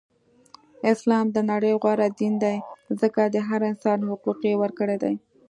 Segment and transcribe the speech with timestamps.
[0.93, 2.57] اسلام د نړی غوره دین دی
[3.01, 5.13] ځکه د هر انسان حقوق یی ورکړی دی.